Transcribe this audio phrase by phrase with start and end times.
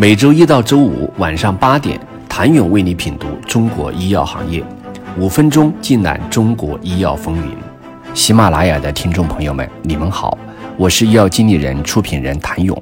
[0.00, 4.64] 每周一到周五晚上八点，谭勇为你品读中国医药行业，
[5.18, 7.56] 五分钟尽览中国医药风云。
[8.14, 10.38] 喜马拉雅的听众朋友们，你们好，
[10.76, 12.80] 我是医药经理人、出品人谭勇。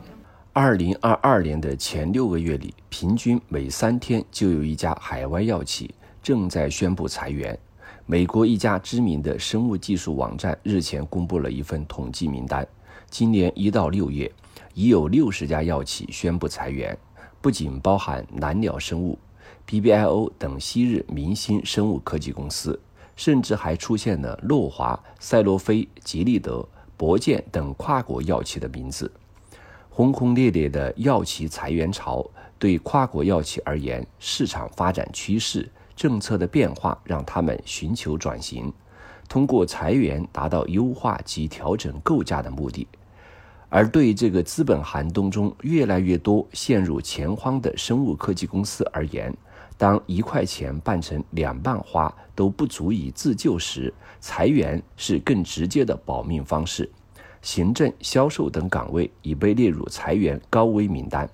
[0.53, 7.59] 二零二二年的前六个月里，平均每三天就有一家海外药企正在宣布裁员。
[8.05, 12.69] 美国一家知名的生物技术网站日前公布了一份统计名单，
[13.09, 14.31] 今年一到六月，
[14.75, 16.95] 已有六十家药企宣布裁员。
[17.47, 19.17] 不仅包含蓝鸟生物、
[19.69, 22.77] BBIO 等昔日明星生物科技公司，
[23.15, 29.09] 甚至还出现了诺华、赛洛菲、吉利德、博健等跨国药企的名字。
[29.89, 32.29] 轰轰烈烈的药企裁员潮，
[32.59, 38.73] 对跨国药企而言，市场发展趋势、政策的变化让他们寻求转型，
[39.29, 42.89] 通过裁员达到优化及调整构架的目的。
[43.69, 49.37] 而对这个资本寒冬中越来越多陷入钱荒的生物科技公司而言，
[49.77, 56.89] 当一块钱办成两半花都不足以自救时，裁员是更直接的保命方式。
[57.43, 61.29] 行政、销售等岗位已被列入裁员高危名单。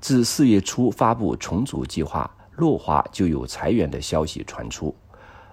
[0.00, 4.94] 自四月初发布重组计划，诺华就有裁员的消息传出。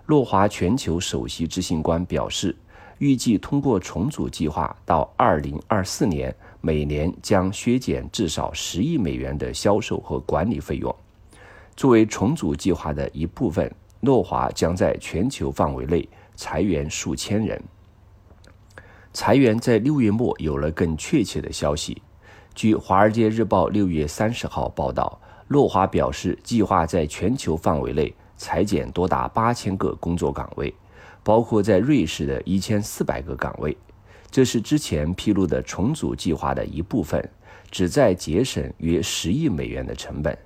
[0.07, 2.53] 诺华全球首席执行官表示。
[3.01, 10.95] 预计通过重组计划，到二零二四年，每年将削减至少十亿美元的销售和管理费用。
[11.75, 17.59] 作为重组计划的一部分，诺华将在全球范围内裁员数千人。
[19.11, 21.99] 裁员在六月末有了更确切的消息。
[22.53, 30.71] 据《华尔街日报》六月三十号报道，诺华表示，计划在全球范围内裁减多达八千个工作岗位。
[31.23, 33.77] 包括在瑞士的一千四百个岗位，
[34.29, 37.23] 这是之前披露的重组计划的一部分，
[37.69, 40.37] 旨在节省约十亿美元的成本。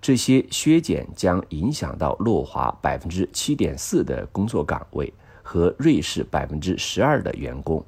[0.00, 5.12] 这些削减将影响到洛华百分之七点四的工作岗位
[5.42, 7.84] 和瑞士百分之十二的员工。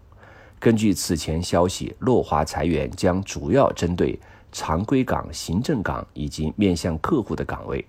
[0.60, 4.18] 根据此前消息，洛华裁员将主要针对
[4.50, 7.84] 常规岗、行政岗以及面向客户的岗位。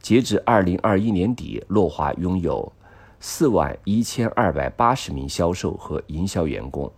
[0.00, 2.72] 截至二零二一年底，洛华拥有。
[3.20, 6.92] 四万一千二百八十名销售和营销员工，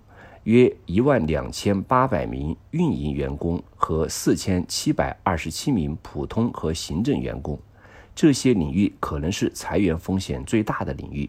[0.44, 7.58] 约一万两千八百名运营员工和四千七百二十七名普通和行政员工。
[8.14, 11.28] 这些领域可能是裁员风险最大的领域。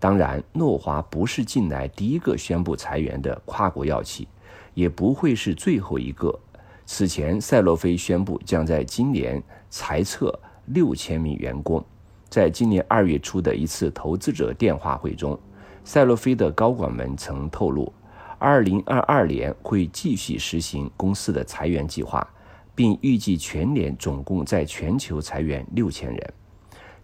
[0.00, 4.26] 当然，诺华不是近来第一个宣布裁员的跨国药企，
[4.72, 6.38] 也不会是最后一个。
[6.86, 10.32] 此前，赛洛菲宣布将在今年裁撤
[10.66, 11.84] 六千名员工。
[12.28, 15.38] 在今年二月初的一次投资者电话会中，
[15.84, 17.92] 赛洛菲的高管们曾透露，
[18.38, 22.26] 二零二二年会继续实行公司的裁员计划，
[22.74, 26.34] 并预计全年总共在全球裁员六千人。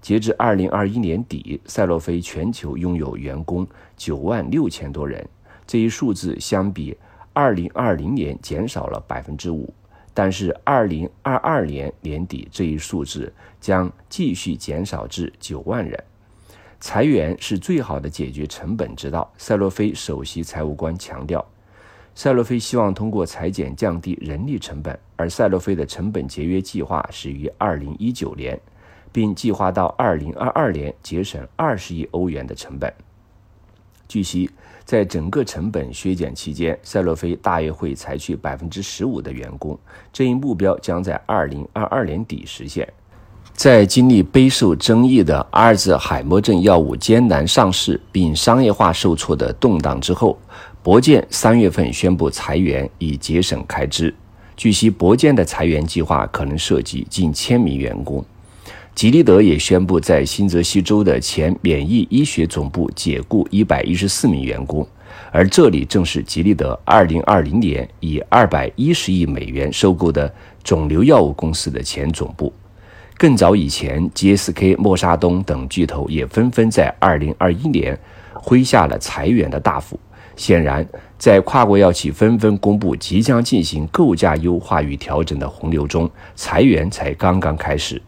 [0.00, 3.66] 截至二零二一年底，赛洛菲全球拥有员工
[3.96, 5.24] 九万六千多人，
[5.66, 6.96] 这一数字相比
[7.32, 9.72] 二零二零年减少了百分之五。
[10.12, 16.02] 但是，二零二二年年底这一数字将继续减少至九万人。
[16.80, 19.32] 裁员是最好的解决成本之道。
[19.36, 21.46] 赛洛菲首席财务官强调，
[22.14, 28.58] 赛洛菲希望通过裁减降低人力成本，而赛洛菲的成本节约计划始于二零一九年，
[29.12, 32.92] 并计划到二零二二年节省二十亿欧元的成本。
[34.10, 34.50] 据悉，
[34.84, 39.78] 在整个成本削减期间，赛洛菲大约会裁去百分之十五的员工。
[40.12, 42.92] 这一目标将在二零二二年底实现。
[43.54, 50.36] 在经历备受争议的阿尔兹海默症药物艰难上市并商业化受挫的动荡之后，
[50.82, 54.12] 博健三月份宣布裁员以节省开支。
[54.56, 58.24] 据悉，博健的裁员计划可能涉及近千名员工。
[58.94, 64.86] 吉利德也宣布在新泽西州的前免疫医学总部解雇一百一十四名员工，
[65.32, 70.30] 而这里正是吉利德二零二零年以二百一十亿美元收购的
[70.62, 72.52] 肿瘤药物公司的前总部。
[73.16, 77.98] 更早以前，GSK、默沙东等巨头也纷纷在二零二一年
[78.34, 79.98] 挥下了裁员的大斧。
[80.36, 80.86] 显然，
[81.18, 88.00] 在跨国药企纷纷公布即将进行构架优化与调整的洪流中，裁员才刚刚开始。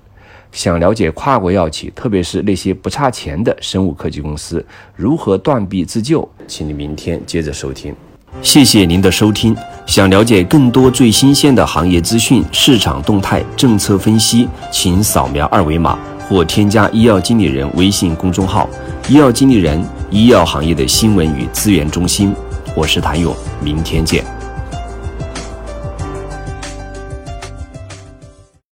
[0.52, 4.64] 想了解跨国药企，特别是那些不差钱的生物科技公司
[4.94, 7.94] 如何断臂自救，请你明天接着收听。
[8.42, 9.56] 谢谢您的收听。
[9.86, 18.68] 想了解更多最新鲜的行业资讯、市场动态、政策分析，请扫描二维码或添加医药经理人微信公众号
[19.08, 22.34] “医药经理人”——医药行业的新闻与资源中心。
[22.74, 24.41] 我是谭勇，明天见。